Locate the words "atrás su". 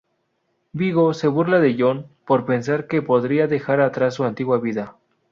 3.81-4.23